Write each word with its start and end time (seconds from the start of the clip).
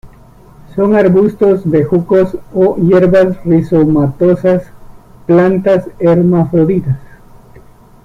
Son 0.75 0.95
arbustos, 0.95 1.61
bejucos 1.69 2.35
o 2.55 2.75
hierbas 2.77 3.37
rizomatosas; 3.45 4.63
plantas 5.27 5.89
hermafroditas. 5.99 6.97